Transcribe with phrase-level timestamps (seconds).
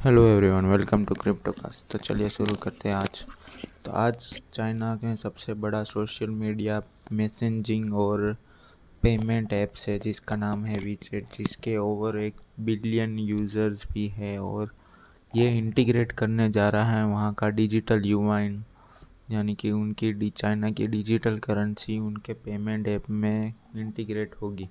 [0.00, 3.24] Hello everyone welcome to Cryptocast तो चलिए शुरू करते हैं आज।
[3.84, 6.80] तो आज चाइना के सबसे बड़ा सोशल मीडिया
[7.12, 8.36] मैसेजिंग और
[9.02, 14.74] पेमेंट ऐप्स है, जिसका नाम है वीचेट जिसके ओवर एक बिलियन यूज़र्स भी है और
[15.36, 18.64] ये इंटीग्रेट करने जा रहा है वहाँ का डिजिटल युवाइन
[19.30, 24.68] यानी कि उनकी चाइना की डिजिटल करेंसी उनके पेमेंट ऐप में इंटीग्रेट होगी।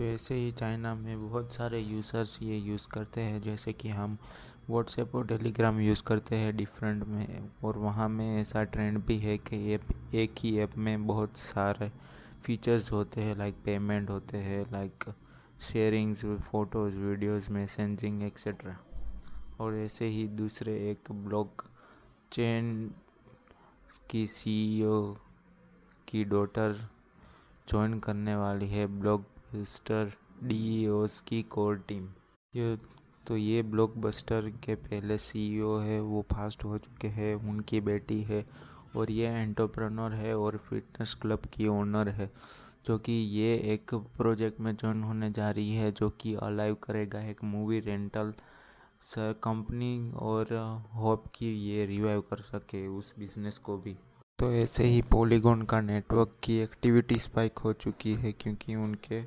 [0.00, 4.16] तो ऐसे ही चाइना में बहुत सारे यूज़र्स ये यूज़ करते हैं, जैसे कि हम
[4.68, 9.36] व्हाट्सएप और टेलीग्राम यूज़ करते हैं डिफरेंट में, और वहाँ में ऐसा ट्रेंड भी है
[9.38, 11.90] कि ऐप एक ही ऐप में बहुत सारे
[12.44, 15.04] फीचर्स होते हैं लाइक पेमेंट होते हैं like
[15.62, 18.76] sharings photos videos messaging etcetera
[19.60, 21.64] और ऐसे ही दूसरे एक ब्लॉक
[22.32, 22.72] चेन
[24.10, 25.02] की सीईओ
[26.08, 26.88] की डॉटर
[27.68, 30.10] ज्वाइन करने वाली है ब्लॉक बस्टर
[30.42, 30.86] डी
[31.28, 32.06] की कोर टीम।
[32.54, 32.76] ये
[33.26, 38.44] तो ये ब्लॉकबस्टर के पहले सीईओ है, वो फास्ट हो चुके हैं, उनकी बेटी है
[38.96, 42.30] और ये एंटरप्रेन्योर है और फिटनेस क्लब की ओनर है,
[42.86, 47.20] जो कि ये एक प्रोजेक्ट में जॉइन होने जा रही है, जो कि अलाइव करेगा
[47.22, 48.32] एक मूवी रेंटल
[49.02, 50.54] सर कंपनी और
[50.94, 53.96] होप कि ये रिवाइव कर सके उस बिज़नेस को भी।
[54.38, 59.22] तो ऐसे ही पॉलीगॉन का नेटवर्क की एक्टिविटी स्पाइक हो चुकी है, क्योंकि उनके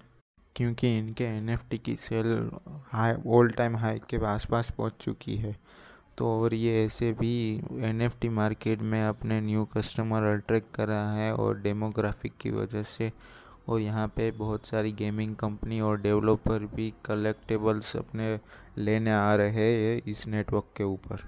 [0.56, 2.52] क्योंकि इनके एनएफटी की sale
[2.92, 5.56] high all time high के आसपास पहुँच चुकी है।
[6.18, 11.34] तो और ये ऐसे भी एनएफटी मार्केट में अपने न्यू कस्टमर अट्रैक्ट कर रहा है
[11.36, 13.12] और डेमोग्राफिक की वजह से।
[13.70, 18.40] और यहाँ पे बहुत सारी गेमिंग कंपनी और डेवलपर भी कलेक्टेबल्स अपने
[18.78, 21.24] लेने आ रहे हैं इस नेटवर्क के ऊपर।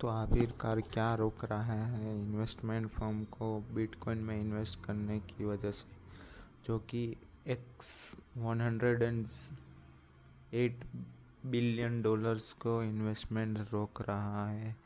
[0.00, 5.70] तो आखिरकार क्या रोक रहा है इन्वेस्टमेंट फर्म को बिटकॉइन में इन्वेस्ट करने की वजह
[5.70, 5.98] से?
[6.66, 7.16] जो कि
[7.50, 7.90] X
[8.36, 9.26] one hundred and
[10.54, 10.84] eight
[11.46, 14.76] billion dollars को इन्वेस्टमेंट रोक रहा है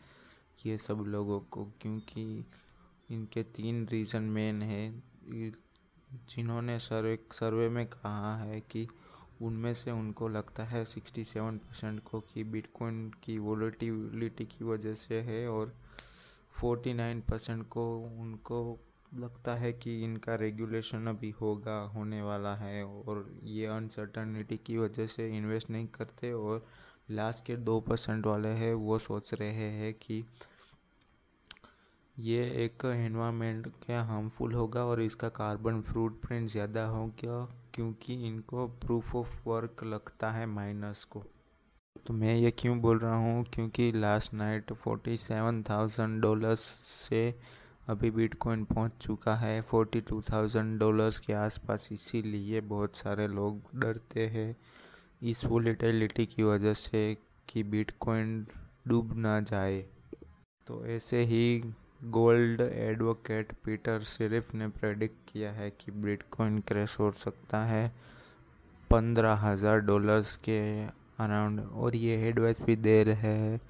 [0.67, 2.45] ये सब लोगों को, क्योंकि
[3.11, 5.03] इनके तीन रीज़न मेन है।
[6.31, 8.87] जिन्होंने सर्वे सर्वे में कहा है कि
[9.43, 14.95] उनमें से उनको लगता है सिक्सटी सेवन परसेंट को कि बिटकॉइन की वोलेटिलिटी की वजह
[14.95, 15.75] से है और
[16.61, 17.85] फोर्टी नाइन परसेंट को
[18.21, 18.61] उनको
[19.15, 25.07] लगता है कि इनका रेगुलेशन अभी होगा, होने वाला है और ये अनसर्टनिटी की वजह
[25.07, 26.67] से इन्वेस्ट नहीं करते और
[27.11, 30.25] लास्ट के दो परसेंट वाले हैं, वो सोच रहे हैं कि
[32.17, 37.45] ये एक इन्वामेंट क्या हार्मफुल होगा और इसका कार्बन फ्रूट प्रिंट ज़्यादा हो क्या
[37.75, 41.23] क्योंकि इनको प्रूफ ऑफ़ वर्क लगता है माइनस को।
[42.07, 43.45] तो मैं ये क्यों बोल रहा हूँ?
[43.45, 47.31] क्योंकि last night forty seven thousand dollars से
[47.89, 53.61] अभी बिटकॉइन पहुँच चुका है फोर्टी टू थाउज़ेंड डॉलर्स के आसपास, इसीलिए बहुत सारे लोग
[53.81, 54.55] डरते हैं।
[55.23, 57.03] इस वोलेटिलिटी की वजह से
[57.49, 58.47] कि बिटकॉइन
[58.89, 59.81] डूब ना जाए।
[60.67, 61.63] तो ऐसे ही
[62.11, 67.89] गोल्ड एडवोकेट पीटर सिरिफ ने प्रेडिक्ट किया है कि बिटकॉइन क्रैश हो सकता है
[68.91, 70.59] पंद्रह हज़ार डॉलर्स के
[71.25, 73.61] अराउंड और ये एडवाइस भी दे रहे हैं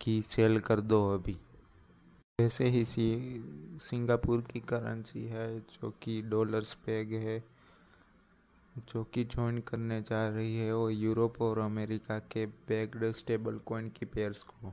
[0.00, 1.36] कि सेल कर दो अभी।
[2.40, 3.44] ऐसे ही सी,
[3.80, 7.44] सिंगापुर की करेंसी है, जो कि डॉलर्स पेग है,
[8.78, 13.88] जो कि ज्वाइन करने जा रही है, और यूरोप और अमेरिका के पेग्ड स्टेबल कॉइन
[13.88, 14.72] की पेयर्स को।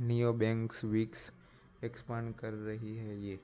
[0.00, 1.32] नियो बैंक्स वीक्स
[1.84, 3.40] एक्सपांड कर रही है ये।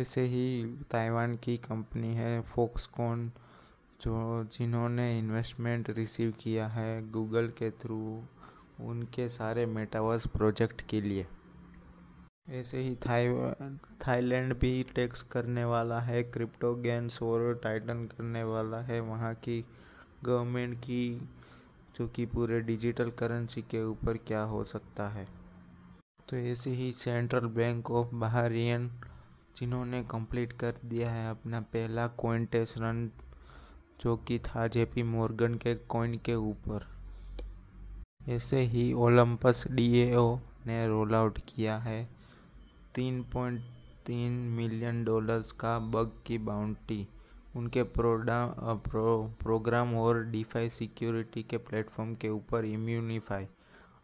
[0.00, 3.32] ऐसे ही ताइवान की कंपनी है फोक्सकॉन
[4.00, 8.22] जो जिन्होंने इन्वेस्टमेंट रिसीव किया है गूगल के थ्रू
[8.80, 11.26] उनके सारे मेटावर्स प्रोजेक्ट के लिए।
[12.48, 13.28] ऐसे ही थाई,
[14.06, 19.64] थाईलैंड भी टैक्स करने वाला है, क्रिप्टो गेंस और टाइटन करने वाला है। वहाँ की
[20.24, 21.28] गवर्नमेंट की,
[21.96, 25.28] जो कि पूरे डिजिटल करेंसी के ऊपर क्या हो सकता है?
[26.28, 28.90] तो ऐसे ही सेंट्रल बैंक ऑफ़ बहरियन,
[29.56, 33.10] जिन्होंने कंप्लीट कर दिया है अपना पहला कॉइन टेस्ट रन
[34.00, 36.86] जो कि था जेपी मॉर्गन के कॉइन के ऊपर।
[38.28, 42.13] ऐसे ही ओलंपस डीएओ ने रोल आउट किया है।
[42.94, 43.60] तीन पॉइंट
[44.06, 47.06] तीन मिलियन डॉलर्स का बग की बाउंटी।
[47.56, 53.46] उनके प्रो, प्रोग्राम और डिफाई सिक्योरिटी के प्लेटफॉर्म के ऊपर इम्यूनिफाई।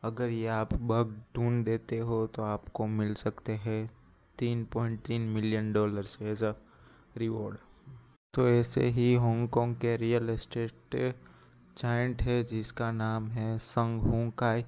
[0.05, 3.91] अगर ये आप बग ढूंढ देते हो तो आपको मिल सकते हैं
[4.39, 6.53] तीन पॉइंट तीन million dollars as a
[7.17, 7.57] reward.
[8.35, 10.97] तो ऐसे ही हांगकांग के रियल एस्टेट
[11.79, 14.65] जाइंट है जिसका नाम है संग हुकाई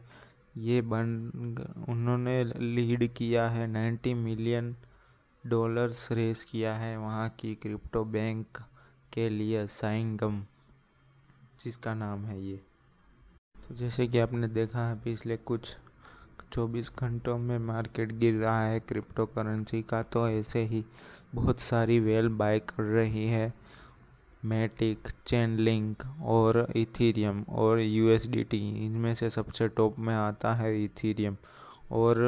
[0.56, 1.14] ये बन
[1.88, 4.76] उन्होंने लीड किया है, नाइन्टी मिलियन
[5.46, 8.58] डॉलर्स रेस किया है वहाँ की क्रिप्टो बैंक
[9.12, 10.42] के लिए, साइंगम,
[11.64, 12.60] जिसका नाम है ये।
[13.68, 15.76] तो जैसे कि आपने देखा है, पिछले कुछ
[16.52, 20.84] 24 घंटों में मार्केट गिर रहा है, क्रिप्टो करेंसी का तो ऐसे ही
[21.34, 23.52] बहुत सारी वेल बाय कर रही है।
[24.44, 31.36] मैटिक चेन लिंक और इथीरियम और यूएसडीटी इनमें से सबसे टॉप में आता है इथीरियम
[31.92, 32.18] और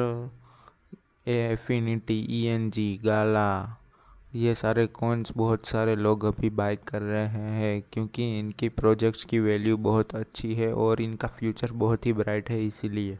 [1.27, 3.77] एफिनिटी ई एन जी गाला
[4.35, 9.39] ये सारे कॉइन्स बहुत सारे लोग अभी बाय कर रहे हैं क्योंकि इनकी प्रोजेक्ट्स की
[9.39, 13.19] वैल्यू बहुत अच्छी है और इनका फ्यूचर बहुत ही ब्राइट है इसीलिए।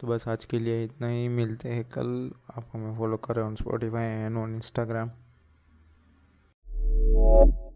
[0.00, 3.54] तो बस आज के लिए इतना ही, मिलते हैं कल। आप हमें फॉलो करें on
[3.54, 5.10] Spotify and on Instagram
[7.28, 7.67] you.